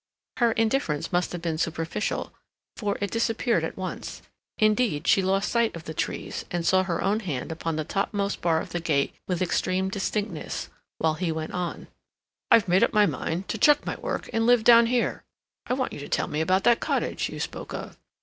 [0.37, 2.33] Her indifference must have been superficial,
[2.75, 4.23] for it disappeared at once.
[4.57, 8.41] Indeed, she lost sight of the trees, and saw her own hand upon the topmost
[8.41, 11.87] bar of the gate with extreme distinctness, while he went on:
[12.49, 15.23] "I've made up my mind to chuck my work and live down here.
[15.67, 17.99] I want you to tell me about that cottage you spoke of.